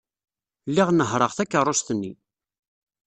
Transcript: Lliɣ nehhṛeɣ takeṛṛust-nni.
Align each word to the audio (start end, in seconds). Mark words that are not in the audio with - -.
Lliɣ 0.69 0.89
nehhṛeɣ 0.91 1.31
takeṛṛust-nni. 1.33 2.13